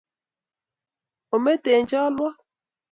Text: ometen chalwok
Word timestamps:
ometen 1.35 1.83
chalwok 1.89 2.35